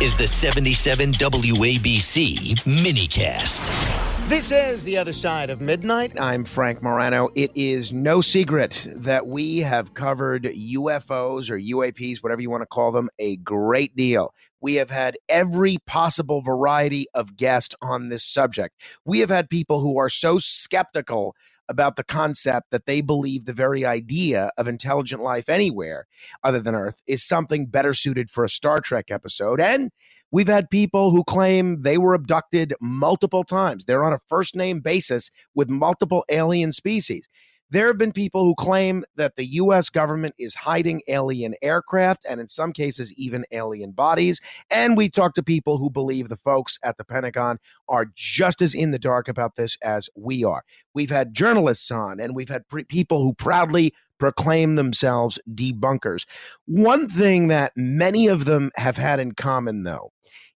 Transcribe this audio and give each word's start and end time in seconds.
is 0.00 0.14
the 0.14 0.28
77 0.28 1.12
WABC 1.14 2.54
minicast. 2.60 4.28
This 4.28 4.52
is 4.52 4.84
The 4.84 4.96
Other 4.96 5.12
Side 5.12 5.50
of 5.50 5.60
Midnight. 5.60 6.12
I'm 6.20 6.44
Frank 6.44 6.80
Morano. 6.82 7.30
It 7.34 7.50
is 7.56 7.92
no 7.92 8.20
secret 8.20 8.86
that 8.94 9.26
we 9.26 9.58
have 9.58 9.94
covered 9.94 10.44
UFOs 10.44 11.50
or 11.50 11.58
UAPs, 11.58 12.22
whatever 12.22 12.40
you 12.40 12.48
want 12.48 12.62
to 12.62 12.66
call 12.66 12.92
them, 12.92 13.10
a 13.18 13.38
great 13.38 13.96
deal. 13.96 14.32
We 14.60 14.74
have 14.74 14.90
had 14.90 15.16
every 15.28 15.78
possible 15.84 16.42
variety 16.42 17.06
of 17.12 17.36
guest 17.36 17.74
on 17.82 18.08
this 18.08 18.24
subject. 18.24 18.80
We 19.04 19.18
have 19.18 19.30
had 19.30 19.50
people 19.50 19.80
who 19.80 19.98
are 19.98 20.08
so 20.08 20.38
skeptical 20.38 21.34
about 21.68 21.96
the 21.96 22.04
concept 22.04 22.70
that 22.70 22.86
they 22.86 23.00
believe 23.00 23.44
the 23.44 23.52
very 23.52 23.84
idea 23.84 24.50
of 24.56 24.66
intelligent 24.68 25.22
life 25.22 25.48
anywhere 25.48 26.06
other 26.42 26.60
than 26.60 26.74
Earth 26.74 26.96
is 27.06 27.24
something 27.24 27.66
better 27.66 27.94
suited 27.94 28.30
for 28.30 28.44
a 28.44 28.48
Star 28.48 28.80
Trek 28.80 29.10
episode. 29.10 29.60
And 29.60 29.90
we've 30.30 30.48
had 30.48 30.70
people 30.70 31.10
who 31.10 31.24
claim 31.24 31.82
they 31.82 31.98
were 31.98 32.14
abducted 32.14 32.74
multiple 32.80 33.44
times. 33.44 33.84
They're 33.84 34.04
on 34.04 34.12
a 34.12 34.20
first 34.28 34.56
name 34.56 34.80
basis 34.80 35.30
with 35.54 35.68
multiple 35.68 36.24
alien 36.30 36.72
species. 36.72 37.28
There 37.70 37.86
have 37.88 37.98
been 37.98 38.12
people 38.12 38.44
who 38.44 38.54
claim 38.54 39.04
that 39.16 39.36
the 39.36 39.44
U.S. 39.44 39.90
government 39.90 40.34
is 40.38 40.54
hiding 40.54 41.02
alien 41.06 41.54
aircraft 41.60 42.24
and, 42.26 42.40
in 42.40 42.48
some 42.48 42.72
cases, 42.72 43.12
even 43.12 43.44
alien 43.50 43.90
bodies. 43.90 44.40
And 44.70 44.96
we 44.96 45.10
talk 45.10 45.34
to 45.34 45.42
people 45.42 45.76
who 45.76 45.90
believe 45.90 46.28
the 46.28 46.36
folks 46.36 46.78
at 46.82 46.96
the 46.96 47.04
Pentagon 47.04 47.58
are 47.86 48.06
just 48.14 48.62
as 48.62 48.74
in 48.74 48.90
the 48.90 48.98
dark 48.98 49.28
about 49.28 49.56
this 49.56 49.76
as 49.82 50.08
we 50.16 50.44
are. 50.44 50.62
We've 50.94 51.10
had 51.10 51.34
journalists 51.34 51.90
on, 51.90 52.20
and 52.20 52.34
we've 52.34 52.48
had 52.48 52.66
pre- 52.68 52.84
people 52.84 53.22
who 53.22 53.34
proudly 53.34 53.92
proclaim 54.18 54.76
themselves 54.76 55.38
debunkers. 55.54 56.24
One 56.64 57.08
thing 57.08 57.48
that 57.48 57.72
many 57.76 58.28
of 58.28 58.46
them 58.46 58.70
have 58.76 58.96
had 58.96 59.20
in 59.20 59.32
common, 59.32 59.82
though, 59.82 60.12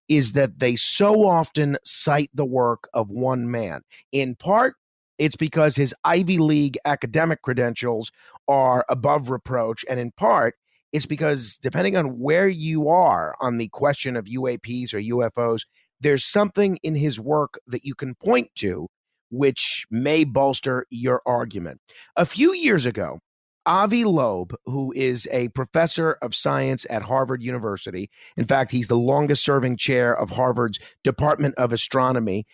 is 0.07 0.33
that 0.33 0.59
they 0.59 0.75
so 0.75 1.27
often 1.27 1.77
cite 1.85 2.29
the 2.33 2.45
work 2.45 2.89
of 2.93 3.09
one 3.09 3.49
man, 3.49 3.81
in 4.11 4.35
part 4.35 4.75
it's 5.17 5.35
because 5.35 5.75
his 5.75 5.93
Ivy 6.03 6.37
League 6.37 6.77
academic 6.85 7.41
credentials 7.41 8.11
are 8.47 8.85
above 8.89 9.29
reproach. 9.29 9.85
And 9.89 9.99
in 9.99 10.11
part, 10.11 10.55
it's 10.91 11.05
because 11.05 11.57
depending 11.57 11.97
on 11.97 12.19
where 12.19 12.47
you 12.47 12.87
are 12.87 13.35
on 13.41 13.57
the 13.57 13.69
question 13.69 14.15
of 14.15 14.25
UAPs 14.25 14.93
or 14.93 14.99
UFOs, 14.99 15.61
there's 15.99 16.25
something 16.25 16.77
in 16.83 16.95
his 16.95 17.19
work 17.19 17.59
that 17.67 17.85
you 17.85 17.95
can 17.95 18.15
point 18.15 18.49
to 18.55 18.87
which 19.31 19.87
may 19.89 20.23
bolster 20.23 20.85
your 20.91 21.21
argument. 21.25 21.81
A 22.15 22.25
few 22.25 22.53
years 22.53 22.85
ago, 22.85 23.19
Avi 23.65 24.03
Loeb, 24.03 24.55
who 24.65 24.93
is 24.95 25.27
a 25.31 25.47
professor 25.49 26.13
of 26.21 26.35
science 26.35 26.85
at 26.89 27.03
Harvard 27.03 27.41
University, 27.41 28.09
in 28.37 28.45
fact, 28.45 28.71
he's 28.71 28.89
the 28.89 28.97
longest 28.97 29.43
serving 29.43 29.77
chair 29.77 30.15
of 30.15 30.31
Harvard's 30.31 30.79
Department 31.03 31.55
of 31.55 31.73
Astronomy, 31.73 32.45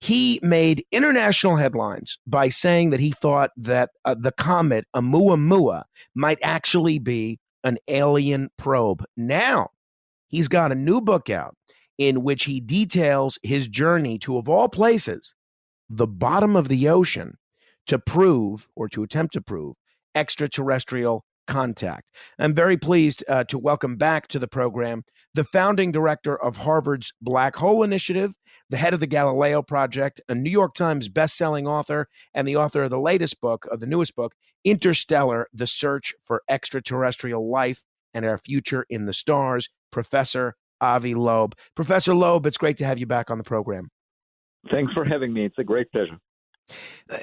he 0.00 0.38
made 0.42 0.84
international 0.92 1.56
headlines 1.56 2.18
by 2.26 2.48
saying 2.48 2.90
that 2.90 3.00
he 3.00 3.10
thought 3.10 3.50
that 3.56 3.90
uh, 4.04 4.14
the 4.18 4.32
comet 4.32 4.86
Oumuamua 4.94 5.84
might 6.14 6.38
actually 6.42 6.98
be 6.98 7.40
an 7.64 7.78
alien 7.88 8.48
probe. 8.56 9.04
Now, 9.16 9.70
he's 10.28 10.48
got 10.48 10.72
a 10.72 10.76
new 10.76 11.00
book 11.00 11.28
out 11.28 11.56
in 11.98 12.22
which 12.22 12.44
he 12.44 12.60
details 12.60 13.38
his 13.42 13.66
journey 13.66 14.18
to, 14.20 14.38
of 14.38 14.48
all 14.48 14.68
places, 14.68 15.34
the 15.90 16.06
bottom 16.06 16.54
of 16.54 16.68
the 16.68 16.88
ocean 16.88 17.36
to 17.86 17.98
prove 17.98 18.68
or 18.76 18.88
to 18.88 19.02
attempt 19.02 19.32
to 19.32 19.40
prove 19.40 19.74
extraterrestrial 20.14 21.24
contact. 21.48 22.04
I'm 22.38 22.54
very 22.54 22.76
pleased 22.76 23.24
uh, 23.28 23.44
to 23.44 23.58
welcome 23.58 23.96
back 23.96 24.28
to 24.28 24.38
the 24.38 24.46
program 24.46 25.02
the 25.38 25.44
founding 25.44 25.92
director 25.92 26.36
of 26.36 26.56
Harvard's 26.56 27.12
Black 27.22 27.54
Hole 27.54 27.84
Initiative, 27.84 28.34
the 28.70 28.76
head 28.76 28.92
of 28.92 28.98
the 28.98 29.06
Galileo 29.06 29.62
Project, 29.62 30.20
a 30.28 30.34
New 30.34 30.50
York 30.50 30.74
Times 30.74 31.08
best-selling 31.08 31.64
author, 31.64 32.08
and 32.34 32.48
the 32.48 32.56
author 32.56 32.82
of 32.82 32.90
the 32.90 32.98
latest 32.98 33.40
book, 33.40 33.64
of 33.70 33.78
the 33.78 33.86
newest 33.86 34.16
book, 34.16 34.34
Interstellar: 34.64 35.46
The 35.52 35.68
Search 35.68 36.12
for 36.24 36.42
Extraterrestrial 36.48 37.48
Life 37.48 37.84
and 38.12 38.24
Our 38.24 38.38
Future 38.38 38.84
in 38.90 39.06
the 39.06 39.12
Stars, 39.12 39.68
Professor 39.92 40.56
Avi 40.80 41.14
Loeb. 41.14 41.54
Professor 41.76 42.16
Loeb, 42.16 42.44
it's 42.44 42.58
great 42.58 42.76
to 42.78 42.84
have 42.84 42.98
you 42.98 43.06
back 43.06 43.30
on 43.30 43.38
the 43.38 43.44
program. 43.44 43.90
Thanks 44.72 44.92
for 44.92 45.04
having 45.04 45.32
me. 45.32 45.44
It's 45.44 45.58
a 45.58 45.64
great 45.64 45.88
pleasure. 45.92 46.18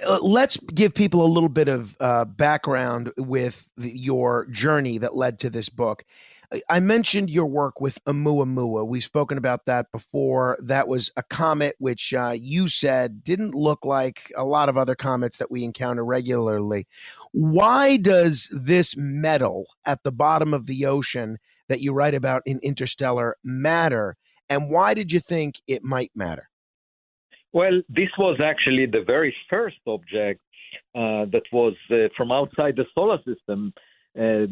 Uh, 0.08 0.20
let's 0.22 0.56
give 0.74 0.94
people 0.94 1.26
a 1.26 1.28
little 1.28 1.50
bit 1.50 1.68
of 1.68 1.98
uh, 2.00 2.24
background 2.24 3.12
with 3.18 3.68
the, 3.76 3.90
your 3.90 4.46
journey 4.46 5.00
that 5.00 5.18
led 5.18 5.38
to 5.40 5.50
this 5.50 5.68
book. 5.68 6.06
I 6.70 6.80
mentioned 6.80 7.30
your 7.30 7.46
work 7.46 7.82
with 7.82 8.04
Oumuamua. 8.06 8.88
We've 8.88 9.04
spoken 9.04 9.38
about 9.38 9.66
that 9.66 9.92
before. 9.92 10.58
That 10.62 10.88
was 10.88 11.12
a 11.16 11.24
comet 11.24 11.76
which 11.80 12.14
uh, 12.14 12.36
you 12.38 12.68
said 12.68 13.24
didn't 13.24 13.56
look 13.56 13.86
like 13.86 14.32
a 14.36 14.44
lot 14.44 14.70
of 14.70 14.78
other 14.78 14.96
comets 14.96 15.38
that 15.38 15.52
we 15.52 15.64
encounter 15.64 16.06
regularly. 16.06 16.88
Why 17.32 17.98
does 17.98 18.50
this 18.52 18.96
metal 18.98 19.66
at 19.86 20.04
the 20.04 20.12
bottom 20.12 20.54
of 20.54 20.66
the 20.66 20.86
ocean 20.86 21.38
that 21.68 21.82
you 21.82 21.94
write 21.94 22.14
about 22.14 22.44
in 22.46 22.60
Interstellar 22.60 23.38
matter? 23.44 24.16
And 24.50 24.70
why 24.70 24.94
did 24.94 25.12
you 25.12 25.20
think 25.20 25.62
it 25.68 25.84
might 25.84 26.12
matter? 26.16 26.50
Well, 27.54 27.82
this 27.90 28.10
was 28.18 28.40
actually 28.44 28.86
the 28.86 29.04
very 29.06 29.34
first 29.50 29.78
object 29.88 30.42
uh, 30.94 31.26
that 31.32 31.44
was 31.52 31.74
uh, 31.90 32.10
from 32.16 32.32
outside 32.32 32.76
the 32.76 32.86
solar 32.94 33.18
system 33.24 33.74
uh, 34.20 34.48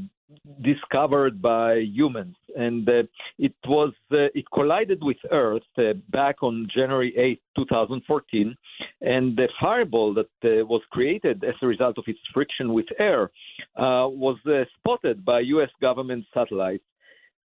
discovered 0.61 1.41
by 1.41 1.75
humans, 1.75 2.35
and 2.55 2.87
uh, 2.87 3.03
it 3.39 3.53
was 3.67 3.93
uh, 4.11 4.27
it 4.33 4.45
collided 4.53 4.99
with 5.01 5.17
Earth 5.31 5.63
uh, 5.77 5.93
back 6.09 6.41
on 6.43 6.67
January 6.73 7.13
8, 7.17 7.41
2014, 7.57 8.55
and 9.01 9.35
the 9.35 9.47
fireball 9.59 10.13
that 10.13 10.65
was 10.67 10.81
created 10.91 11.43
as 11.43 11.55
a 11.61 11.67
result 11.67 11.97
of 11.97 12.03
its 12.07 12.19
friction 12.33 12.73
with 12.73 12.85
air 12.99 13.31
was 13.77 14.37
spotted 14.79 15.23
by 15.25 15.39
U.S. 15.39 15.69
government 15.81 16.25
satellites. 16.33 16.83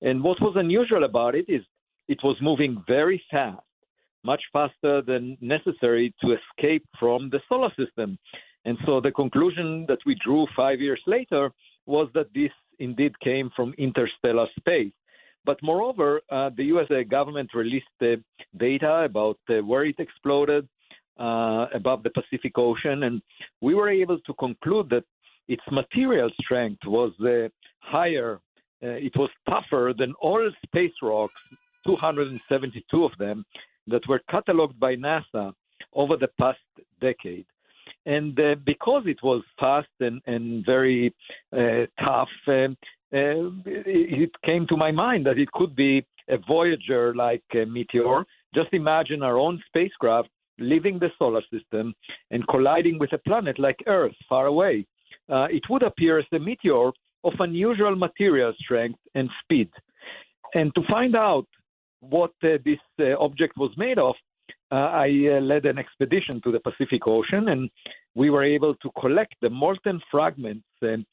And 0.02 0.22
what 0.22 0.40
was 0.40 0.54
unusual 0.56 1.04
about 1.04 1.34
it 1.34 1.46
is 1.48 1.62
it 2.08 2.18
was 2.22 2.36
moving 2.40 2.82
very 2.86 3.22
fast 3.30 3.62
much 4.24 4.42
faster 4.52 5.02
than 5.02 5.36
necessary 5.40 6.14
to 6.20 6.34
escape 6.34 6.84
from 6.98 7.30
the 7.30 7.40
solar 7.48 7.70
system. 7.78 8.18
And 8.64 8.78
so 8.86 9.00
the 9.00 9.10
conclusion 9.10 9.84
that 9.88 9.98
we 10.06 10.16
drew 10.24 10.46
five 10.56 10.80
years 10.80 11.00
later 11.06 11.52
was 11.86 12.08
that 12.14 12.32
this 12.34 12.50
indeed 12.78 13.18
came 13.20 13.50
from 13.54 13.74
interstellar 13.78 14.46
space. 14.58 14.92
But 15.44 15.58
moreover, 15.62 16.20
uh, 16.30 16.50
the 16.56 16.64
US 16.74 16.88
government 17.10 17.50
released 17.54 17.86
uh, 18.02 18.16
data 18.56 19.04
about 19.04 19.38
uh, 19.50 19.56
where 19.64 19.84
it 19.84 19.96
exploded 19.98 20.66
uh, 21.18 21.66
above 21.74 22.02
the 22.02 22.10
Pacific 22.10 22.52
Ocean, 22.56 23.04
and 23.04 23.22
we 23.60 23.74
were 23.74 23.90
able 23.90 24.18
to 24.20 24.34
conclude 24.34 24.88
that 24.90 25.04
its 25.48 25.62
material 25.70 26.30
strength 26.40 26.80
was 26.86 27.12
uh, 27.20 27.48
higher, 27.80 28.40
uh, 28.82 28.88
it 28.88 29.12
was 29.16 29.30
tougher 29.48 29.92
than 29.96 30.14
all 30.20 30.50
space 30.66 30.92
rocks, 31.02 31.40
272 31.86 33.04
of 33.04 33.12
them, 33.18 33.44
that 33.86 34.00
were 34.08 34.22
cataloged 34.30 34.78
by 34.78 34.96
NASA 34.96 35.52
over 35.92 36.16
the 36.16 36.28
past 36.40 36.58
decade. 37.00 37.46
And 38.06 38.38
uh, 38.38 38.56
because 38.66 39.04
it 39.06 39.18
was 39.22 39.42
fast 39.58 39.88
and, 40.00 40.20
and 40.26 40.64
very 40.64 41.14
uh, 41.56 41.86
tough, 42.04 42.28
um, 42.48 42.76
uh, 43.12 43.48
it 43.66 44.30
came 44.44 44.66
to 44.66 44.76
my 44.76 44.90
mind 44.90 45.26
that 45.26 45.38
it 45.38 45.50
could 45.52 45.74
be 45.74 46.04
a 46.28 46.38
Voyager 46.46 47.14
like 47.14 47.44
meteor. 47.68 48.24
Just 48.54 48.68
imagine 48.72 49.22
our 49.22 49.38
own 49.38 49.62
spacecraft 49.68 50.28
leaving 50.58 50.98
the 50.98 51.10
solar 51.18 51.42
system 51.52 51.94
and 52.30 52.46
colliding 52.48 52.98
with 52.98 53.12
a 53.12 53.18
planet 53.18 53.58
like 53.58 53.78
Earth 53.86 54.14
far 54.28 54.46
away. 54.46 54.86
Uh, 55.30 55.46
it 55.50 55.62
would 55.70 55.82
appear 55.82 56.18
as 56.18 56.26
a 56.32 56.38
meteor 56.38 56.90
of 57.24 57.32
unusual 57.40 57.96
material 57.96 58.52
strength 58.58 58.98
and 59.14 59.28
speed. 59.42 59.70
And 60.54 60.74
to 60.74 60.82
find 60.88 61.16
out 61.16 61.46
what 62.00 62.32
uh, 62.42 62.58
this 62.64 62.78
uh, 63.00 63.16
object 63.18 63.56
was 63.56 63.72
made 63.76 63.98
of, 63.98 64.14
uh, 64.72 64.74
I 64.74 65.08
led 65.40 65.66
an 65.66 65.78
expedition 65.78 66.40
to 66.42 66.52
the 66.52 66.60
Pacific 66.60 67.06
Ocean, 67.06 67.48
and 67.48 67.70
we 68.14 68.30
were 68.30 68.44
able 68.44 68.74
to 68.76 68.90
collect 68.98 69.34
the 69.40 69.50
molten 69.50 70.00
fragments 70.10 70.66
um, 70.82 71.04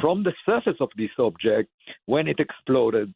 from 0.00 0.22
the 0.22 0.32
surface 0.44 0.76
of 0.80 0.90
this 0.96 1.10
object 1.18 1.70
when 2.06 2.28
it 2.28 2.38
exploded 2.38 3.12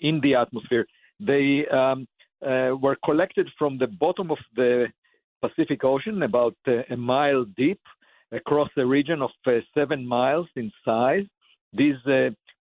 in 0.00 0.20
the 0.22 0.34
atmosphere. 0.34 0.86
They 1.20 1.66
um, 1.72 2.06
uh, 2.44 2.70
were 2.80 2.96
collected 3.04 3.48
from 3.58 3.78
the 3.78 3.86
bottom 3.86 4.30
of 4.30 4.38
the 4.56 4.86
Pacific 5.42 5.84
Ocean, 5.84 6.22
about 6.22 6.56
uh, 6.66 6.82
a 6.90 6.96
mile 6.96 7.44
deep, 7.56 7.80
across 8.32 8.68
a 8.76 8.84
region 8.84 9.22
of 9.22 9.30
uh, 9.46 9.52
seven 9.74 10.06
miles 10.06 10.48
in 10.56 10.70
size. 10.84 11.24
These 11.72 11.96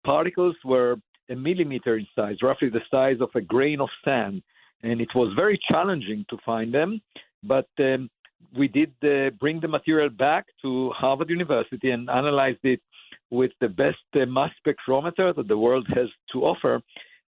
particles 0.06 0.56
were 0.66 0.98
a 1.30 1.36
millimeter 1.36 1.98
in 1.98 2.08
size, 2.16 2.38
roughly 2.42 2.70
the 2.70 2.82
size 2.92 3.18
of 3.22 3.30
a 3.36 3.42
grain 3.42 3.80
of 3.82 3.90
sand. 4.04 4.42
And 4.84 5.02
it 5.02 5.10
was 5.16 5.34
very 5.36 5.60
challenging 5.70 6.26
to 6.30 6.38
find 6.46 6.74
them, 6.74 7.02
but 7.44 7.68
um, 7.80 8.10
we 8.56 8.68
did 8.68 8.92
uh, 9.04 9.32
bring 9.40 9.60
the 9.60 9.68
material 9.68 10.10
back 10.10 10.46
to 10.62 10.92
Harvard 10.92 11.30
University 11.30 11.92
and 11.92 12.10
analyzed 12.10 12.64
it 12.64 12.82
with 13.30 13.52
the 13.60 13.68
best 13.68 13.98
uh, 14.16 14.26
mass 14.26 14.52
spectrometer 14.66 15.36
that 15.36 15.48
the 15.48 15.58
world 15.58 15.88
has 15.94 16.08
to 16.32 16.46
offer. 16.46 16.82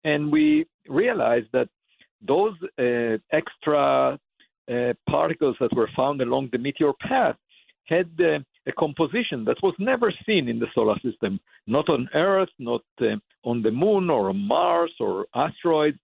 And 0.05 0.31
we 0.31 0.67
realized 0.89 1.49
that 1.53 1.69
those 2.27 2.55
uh, 2.79 3.19
extra 3.33 4.19
uh, 4.71 4.93
particles 5.09 5.57
that 5.61 5.75
were 5.75 5.91
found 5.97 6.21
along 6.21 6.51
the 6.53 6.59
meteor 6.59 6.93
path 7.01 7.37
had 7.87 8.11
uh, 8.21 8.39
a 8.67 8.73
composition 8.79 9.45
that 9.45 9.57
was 9.63 9.75
never 9.79 10.13
seen 10.27 10.49
in 10.49 10.59
the 10.59 10.67
solar 10.75 10.99
system, 11.01 11.41
not 11.67 11.89
on 11.89 12.09
Earth, 12.15 12.51
not 12.59 12.83
uh, 13.01 13.17
on 13.45 13.63
the 13.63 13.71
moon 13.71 14.11
or 14.11 14.29
on 14.29 14.37
Mars 14.37 14.93
or 15.01 15.27
asteroids. 15.35 15.99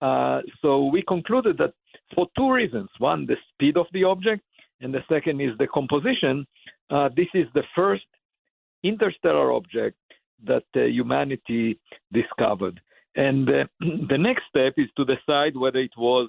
Uh, 0.00 0.40
so 0.60 0.86
we 0.86 1.02
concluded 1.02 1.56
that 1.58 1.72
for 2.14 2.26
two 2.36 2.50
reasons 2.52 2.88
one, 2.98 3.26
the 3.26 3.36
speed 3.52 3.76
of 3.76 3.86
the 3.92 4.04
object, 4.04 4.42
and 4.80 4.92
the 4.92 5.04
second 5.08 5.40
is 5.40 5.56
the 5.58 5.66
composition. 5.66 6.46
Uh, 6.90 7.08
this 7.16 7.28
is 7.34 7.46
the 7.54 7.64
first 7.74 8.04
interstellar 8.84 9.52
object 9.52 9.96
that 10.44 10.64
uh, 10.76 10.80
humanity 10.80 11.78
discovered. 12.12 12.80
And 13.16 13.48
the 13.48 13.68
next 14.18 14.42
step 14.50 14.74
is 14.76 14.88
to 14.96 15.04
decide 15.04 15.56
whether 15.56 15.78
it 15.78 15.96
was 15.96 16.28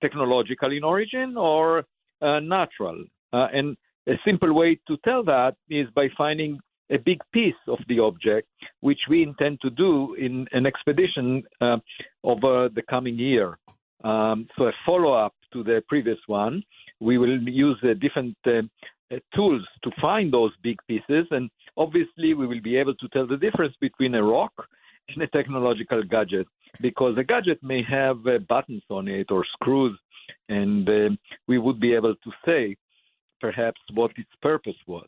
technological 0.00 0.72
in 0.72 0.82
origin 0.82 1.36
or 1.36 1.84
uh, 2.20 2.40
natural. 2.40 3.04
Uh, 3.32 3.46
and 3.52 3.76
a 4.08 4.14
simple 4.24 4.52
way 4.52 4.78
to 4.88 4.96
tell 5.04 5.22
that 5.24 5.54
is 5.68 5.86
by 5.94 6.08
finding 6.16 6.58
a 6.90 6.98
big 6.98 7.20
piece 7.32 7.54
of 7.68 7.78
the 7.88 7.98
object, 7.98 8.48
which 8.80 9.00
we 9.08 9.22
intend 9.22 9.60
to 9.60 9.70
do 9.70 10.14
in 10.14 10.46
an 10.52 10.66
expedition 10.66 11.42
uh, 11.60 11.78
over 12.22 12.68
the 12.68 12.82
coming 12.88 13.18
year. 13.18 13.58
Um, 14.04 14.46
so 14.56 14.64
a 14.66 14.72
follow-up 14.84 15.34
to 15.52 15.64
the 15.64 15.82
previous 15.88 16.18
one, 16.26 16.62
we 17.00 17.18
will 17.18 17.40
use 17.42 17.78
uh, 17.82 17.94
different 18.00 18.36
uh, 18.46 18.62
tools 19.34 19.62
to 19.84 19.90
find 20.00 20.32
those 20.32 20.52
big 20.62 20.76
pieces, 20.86 21.26
and 21.30 21.50
obviously 21.76 22.34
we 22.34 22.46
will 22.46 22.60
be 22.60 22.76
able 22.76 22.94
to 22.94 23.08
tell 23.08 23.26
the 23.26 23.36
difference 23.36 23.74
between 23.80 24.14
a 24.14 24.22
rock 24.22 24.52
and 25.08 25.22
a 25.22 25.26
technological 25.28 26.02
gadget, 26.02 26.46
because 26.80 27.16
a 27.16 27.24
gadget 27.24 27.58
may 27.62 27.82
have 27.82 28.18
uh, 28.26 28.38
buttons 28.48 28.82
on 28.90 29.08
it 29.08 29.30
or 29.30 29.44
screws, 29.54 29.98
and 30.48 30.88
uh, 30.88 31.08
we 31.48 31.58
would 31.58 31.80
be 31.80 31.94
able 31.94 32.14
to 32.14 32.30
say 32.44 32.76
perhaps 33.40 33.80
what 33.94 34.10
its 34.16 34.30
purpose 34.42 34.80
was. 34.86 35.06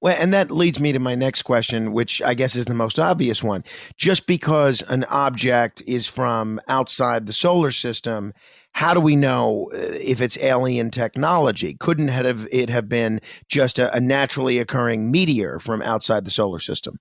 Well, 0.00 0.16
and 0.18 0.32
that 0.32 0.50
leads 0.50 0.80
me 0.80 0.92
to 0.92 0.98
my 0.98 1.14
next 1.14 1.42
question, 1.42 1.92
which 1.92 2.22
I 2.22 2.34
guess 2.34 2.56
is 2.56 2.66
the 2.66 2.74
most 2.74 2.98
obvious 2.98 3.42
one. 3.42 3.64
Just 3.96 4.26
because 4.26 4.82
an 4.82 5.04
object 5.04 5.82
is 5.86 6.06
from 6.06 6.58
outside 6.68 7.26
the 7.26 7.32
solar 7.32 7.70
system, 7.70 8.32
how 8.72 8.94
do 8.94 9.00
we 9.00 9.16
know 9.16 9.68
uh, 9.72 9.76
if 10.00 10.20
it's 10.20 10.38
alien 10.38 10.90
technology? 10.90 11.76
Couldn't 11.78 12.08
have 12.08 12.48
it 12.52 12.70
have 12.70 12.88
been 12.88 13.20
just 13.48 13.78
a, 13.78 13.94
a 13.94 14.00
naturally 14.00 14.58
occurring 14.58 15.10
meteor 15.10 15.58
from 15.58 15.82
outside 15.82 16.24
the 16.24 16.30
solar 16.30 16.60
system? 16.60 16.98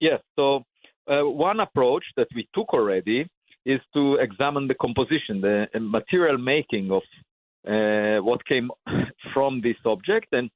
Yes. 0.00 0.20
So 0.36 0.64
uh, 1.08 1.22
one 1.22 1.60
approach 1.60 2.04
that 2.16 2.28
we 2.34 2.48
took 2.54 2.72
already 2.72 3.26
is 3.64 3.80
to 3.94 4.14
examine 4.16 4.68
the 4.68 4.74
composition, 4.74 5.40
the 5.40 5.66
material 5.80 6.38
making 6.38 6.90
of 6.90 7.02
uh, 7.66 8.22
what 8.22 8.44
came 8.46 8.70
from 9.34 9.60
this 9.60 9.76
object, 9.84 10.28
and 10.32 10.50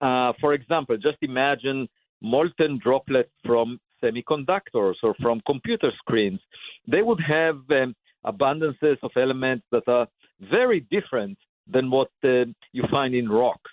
uh, 0.00 0.32
for 0.40 0.54
example, 0.54 0.96
just 0.96 1.18
imagine 1.22 1.88
molten 2.22 2.78
droplets 2.82 3.32
from 3.44 3.78
semiconductors 4.02 4.94
or 5.02 5.14
from 5.20 5.40
computer 5.46 5.90
screens. 5.98 6.40
They 6.86 7.02
would 7.02 7.20
have 7.20 7.56
um, 7.70 7.94
abundances 8.24 8.96
of 9.02 9.10
elements 9.16 9.64
that 9.72 9.86
are 9.88 10.06
very 10.50 10.80
different 10.90 11.38
than 11.70 11.90
what 11.90 12.10
uh, 12.24 12.44
you 12.72 12.84
find 12.90 13.14
in 13.14 13.28
rocks. 13.28 13.70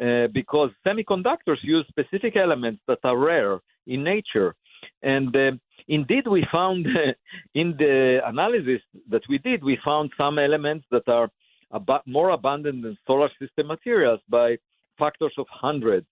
Uh, 0.00 0.28
because 0.32 0.70
semiconductors 0.86 1.58
use 1.62 1.84
specific 1.88 2.36
elements 2.36 2.80
that 2.86 3.00
are 3.02 3.18
rare 3.18 3.58
in 3.88 4.04
nature. 4.04 4.54
And 5.02 5.34
uh, 5.34 5.50
indeed, 5.88 6.28
we 6.28 6.46
found 6.52 6.86
in 7.54 7.74
the 7.78 8.20
analysis 8.24 8.80
that 9.10 9.22
we 9.28 9.38
did, 9.38 9.64
we 9.64 9.76
found 9.84 10.12
some 10.16 10.38
elements 10.38 10.86
that 10.92 11.08
are 11.08 11.28
ab- 11.74 12.02
more 12.06 12.30
abundant 12.30 12.82
than 12.82 12.96
solar 13.08 13.28
system 13.40 13.66
materials 13.66 14.20
by 14.28 14.56
factors 14.98 15.32
of 15.38 15.46
hundreds. 15.50 16.06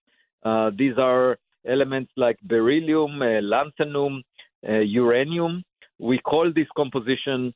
Uh, 0.45 0.71
these 0.77 0.97
are 0.99 1.39
elements 1.67 2.11
like 2.17 2.39
beryllium, 2.43 3.21
uh, 3.21 3.41
lanthanum, 3.43 4.23
uh, 4.69 4.79
uranium. 4.79 5.65
We 5.99 6.19
call 6.19 6.53
this 6.55 6.69
composition 6.77 7.53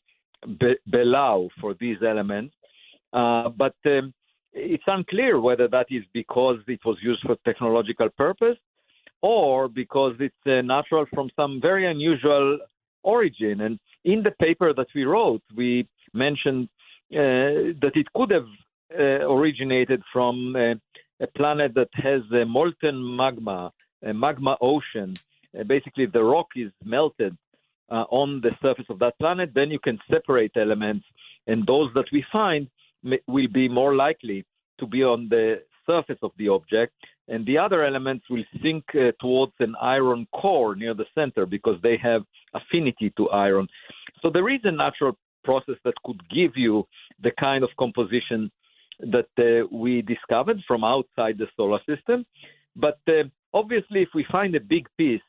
be- 0.58 0.78
Belau 0.90 1.48
for 1.60 1.74
these 1.74 1.98
elements, 2.06 2.54
uh, 3.12 3.48
but 3.50 3.74
um, 3.86 4.12
it's 4.52 4.82
unclear 4.86 5.40
whether 5.40 5.68
that 5.68 5.86
is 5.90 6.02
because 6.12 6.58
it 6.66 6.80
was 6.84 6.96
used 7.02 7.22
for 7.22 7.36
technological 7.44 8.08
purpose 8.16 8.56
or 9.22 9.68
because 9.68 10.14
it's 10.18 10.34
uh, 10.46 10.62
natural 10.62 11.06
from 11.14 11.30
some 11.36 11.60
very 11.60 11.86
unusual 11.86 12.58
origin. 13.02 13.60
And 13.60 13.78
in 14.04 14.22
the 14.22 14.32
paper 14.32 14.72
that 14.74 14.86
we 14.94 15.04
wrote, 15.04 15.42
we 15.54 15.86
mentioned 16.14 16.68
uh, 17.12 17.76
that 17.82 17.92
it 17.94 18.06
could 18.14 18.30
have 18.30 18.46
originated 18.92 20.02
from 20.12 20.56
a 21.20 21.26
planet 21.26 21.74
that 21.74 21.88
has 21.92 22.22
a 22.32 22.44
molten 22.44 23.16
magma, 23.16 23.72
a 24.04 24.12
magma 24.12 24.56
ocean. 24.60 25.14
Uh, 25.58 25.64
basically, 25.64 26.06
the 26.06 26.22
rock 26.22 26.48
is 26.56 26.70
melted 26.84 27.36
uh, 27.90 28.04
on 28.10 28.40
the 28.40 28.50
surface 28.62 28.86
of 28.88 28.98
that 29.00 29.18
planet. 29.18 29.50
Then 29.54 29.70
you 29.70 29.78
can 29.78 29.98
separate 30.10 30.52
elements, 30.56 31.04
and 31.46 31.66
those 31.66 31.90
that 31.94 32.06
we 32.12 32.24
find 32.32 32.68
may, 33.02 33.20
will 33.26 33.48
be 33.48 33.68
more 33.68 33.94
likely 33.94 34.44
to 34.78 34.86
be 34.86 35.02
on 35.02 35.28
the 35.28 35.62
surface 35.86 36.18
of 36.22 36.30
the 36.38 36.48
object, 36.48 36.92
and 37.28 37.44
the 37.46 37.58
other 37.58 37.84
elements 37.84 38.24
will 38.30 38.44
sink 38.62 38.84
uh, 38.94 39.12
towards 39.20 39.52
an 39.60 39.74
iron 39.80 40.26
core 40.32 40.74
near 40.74 40.94
the 40.94 41.06
center 41.14 41.46
because 41.46 41.78
they 41.82 41.96
have 41.96 42.22
affinity 42.54 43.12
to 43.16 43.28
iron. 43.30 43.66
So 44.22 44.30
there 44.30 44.48
is 44.48 44.60
a 44.64 44.70
natural 44.70 45.16
process 45.44 45.76
that 45.84 45.94
could 46.04 46.20
give 46.28 46.52
you 46.56 46.86
the 47.22 47.32
kind 47.38 47.64
of 47.64 47.70
composition 47.78 48.50
that 49.02 49.28
uh, 49.38 49.66
we 49.74 50.02
discovered 50.02 50.58
from 50.66 50.84
outside 50.84 51.38
the 51.38 51.46
solar 51.56 51.80
system. 51.88 52.24
But 52.76 52.98
uh, 53.08 53.24
obviously, 53.52 54.02
if 54.02 54.08
we 54.14 54.24
find 54.30 54.54
a 54.54 54.60
big 54.60 54.86
piece, 54.96 55.22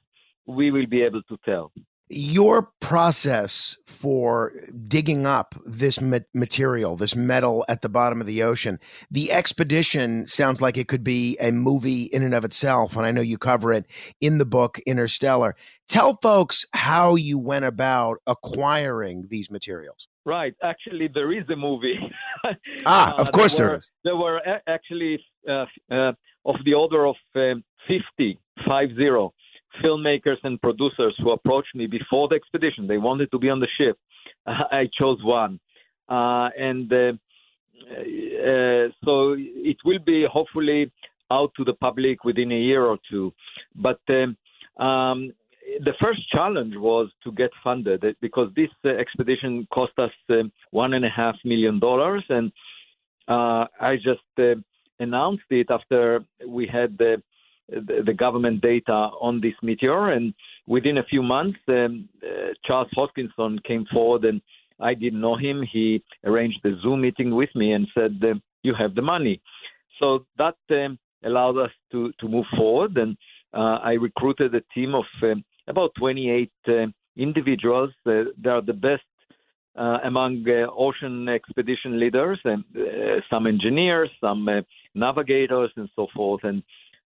we 0.46 0.72
will 0.72 0.88
be 0.88 1.02
able 1.02 1.24
to 1.24 1.38
tell. 1.46 1.72
Your 2.14 2.72
process 2.82 3.78
for 3.86 4.52
digging 4.88 5.26
up 5.26 5.56
this 5.66 6.00
material, 6.34 6.98
this 6.98 7.16
metal 7.16 7.64
at 7.70 7.82
the 7.82 7.88
bottom 7.88 8.20
of 8.20 8.28
the 8.28 8.44
ocean, 8.44 8.80
the 9.10 9.32
expedition 9.32 10.26
sounds 10.26 10.60
like 10.60 10.78
it 10.78 10.90
could 10.90 11.04
be 11.04 11.38
a 11.40 11.52
movie 11.52 12.04
in 12.04 12.22
and 12.22 12.36
of 12.36 12.44
itself. 12.44 12.98
And 12.98 13.06
I 13.06 13.12
know 13.12 13.22
you 13.22 13.38
cover 13.38 13.72
it 13.72 13.86
in 14.20 14.40
the 14.40 14.46
book 14.46 14.80
Interstellar. 14.80 15.56
Tell 15.88 16.18
folks 16.22 16.66
how 16.74 17.16
you 17.16 17.38
went 17.38 17.64
about 17.66 18.18
acquiring 18.28 19.28
these 19.30 19.50
materials. 19.50 20.08
Right. 20.26 20.54
Actually, 20.62 21.10
there 21.14 21.32
is 21.32 21.46
a 21.50 21.56
movie. 21.56 21.98
ah, 22.86 23.14
of 23.18 23.30
uh, 23.30 23.32
course 23.32 23.58
there, 23.58 23.68
were, 23.68 23.72
there 23.72 23.78
is. 23.78 23.92
There 24.04 24.16
were 24.18 24.42
actually 24.68 25.24
uh, 25.50 25.66
uh, 25.90 26.12
of 26.46 26.56
the 26.66 26.74
order 26.74 27.08
of 27.08 27.16
um, 27.36 27.64
50, 27.88 28.40
five 28.68 28.90
zero, 28.96 29.34
filmmakers 29.84 30.38
and 30.44 30.62
producers 30.62 31.16
who 31.20 31.32
approached 31.32 31.76
me 31.76 31.88
before 31.88 32.28
the 32.28 32.36
expedition. 32.36 32.88
They 32.88 32.98
wanted 32.98 33.32
to 33.32 33.40
be 33.40 33.50
on 33.50 33.60
the 33.60 33.68
ship. 33.78 33.98
I 34.48 34.90
chose 34.98 35.20
one. 35.24 35.60
Uh, 36.10 36.50
and 36.58 36.92
uh, 36.92 37.14
uh, 37.90 38.90
so 39.04 39.36
it 39.38 39.78
will 39.86 40.00
be 40.06 40.26
hopefully 40.32 40.92
out 41.32 41.52
to 41.56 41.64
the 41.64 41.74
public 41.74 42.24
within 42.24 42.52
a 42.52 42.60
year 42.60 42.86
or 42.86 42.98
two. 43.10 43.34
But 43.76 44.00
um, 44.10 44.38
um, 44.78 45.32
the 45.80 45.94
first 46.02 46.30
challenge 46.30 46.74
was 46.76 47.10
to 47.24 47.32
get 47.32 47.52
funded 47.64 48.04
because 48.22 48.50
this 48.56 48.70
uh, 48.84 48.90
expedition 48.90 49.68
cost 49.74 49.94
us 49.98 50.12
uh, 50.30 50.44
one 50.72 50.94
and 50.94 51.06
a 51.06 51.10
half 51.10 51.36
million 51.46 51.80
dollars, 51.80 52.24
and 52.30 52.52
uh, 53.28 53.66
I 53.80 53.96
just 53.96 54.58
announced 55.00 55.44
it 55.50 55.68
after 55.70 56.26
we 56.46 56.68
had 56.68 56.98
the, 56.98 57.22
the, 57.72 58.04
the 58.06 58.14
government 58.14 58.62
data 58.62 58.92
on 58.92 59.42
this 59.42 59.54
meteor, 59.64 60.12
and 60.12 60.34
within 60.68 60.98
a 60.98 61.04
few 61.04 61.24
months, 61.24 61.60
um, 61.68 62.08
uh, 62.24 62.54
Charles 62.66 62.90
Hoskinson 62.96 63.64
came 63.64 63.86
forward, 63.92 64.26
and 64.26 64.42
I 64.80 64.94
didn't 64.94 65.22
know 65.22 65.38
him. 65.38 65.64
He 65.72 66.04
arranged 66.24 66.60
a 66.66 66.80
Zoom 66.82 67.02
meeting 67.02 67.36
with 67.36 67.50
me 67.56 67.74
and 67.74 67.88
said, 67.94 68.22
"You 68.64 68.74
have 68.78 68.96
the 68.96 69.02
money." 69.02 69.42
So 70.00 70.26
that 70.38 70.56
um, 70.72 71.00
allowed 71.24 71.58
us 71.58 71.72
to 71.92 72.12
to 72.20 72.28
move 72.28 72.46
forward 72.56 72.98
and. 72.98 73.18
Uh, 73.54 73.80
I 73.84 73.94
recruited 73.94 74.56
a 74.56 74.62
team 74.74 74.96
of 74.96 75.04
um, 75.24 75.44
about 75.68 75.92
28 76.00 76.52
uh, 76.68 76.72
individuals. 77.18 77.92
Uh, 78.06 78.24
they 78.42 78.50
are 78.50 78.62
the 78.62 78.74
best 78.74 79.04
uh, 79.78 79.98
among 80.04 80.46
ocean 80.74 81.28
expedition 81.28 82.00
leaders, 82.00 82.40
and 82.46 82.64
some 83.30 83.48
engineers, 83.48 84.10
some 84.20 84.48
navigators, 84.96 85.72
and 85.76 85.90
so 85.96 86.08
forth. 86.14 86.44
And 86.44 86.64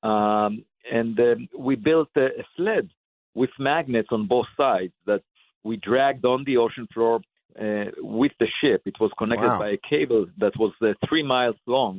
um, 0.03 0.63
and 0.91 1.19
we 1.57 1.75
built 1.75 2.09
a, 2.15 2.25
a 2.25 2.45
sled 2.55 2.89
with 3.35 3.51
magnets 3.59 4.09
on 4.11 4.27
both 4.27 4.47
sides 4.57 4.93
that 5.05 5.21
we 5.63 5.77
dragged 5.77 6.25
on 6.25 6.43
the 6.45 6.57
ocean 6.57 6.87
floor 6.93 7.21
uh, 7.59 7.85
with 7.97 8.31
the 8.39 8.47
ship. 8.61 8.81
It 8.85 8.99
was 8.99 9.11
connected 9.17 9.47
wow. 9.47 9.59
by 9.59 9.69
a 9.71 9.77
cable 9.89 10.27
that 10.37 10.53
was 10.57 10.73
uh, 10.81 10.93
three 11.07 11.23
miles 11.23 11.57
long. 11.65 11.97